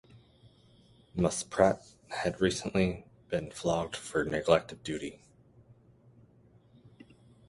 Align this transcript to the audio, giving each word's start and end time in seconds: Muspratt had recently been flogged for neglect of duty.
Muspratt 1.15 1.93
had 2.09 2.41
recently 2.41 3.05
been 3.29 3.51
flogged 3.51 3.95
for 3.95 4.25
neglect 4.25 4.71
of 4.71 4.81
duty. 4.81 5.21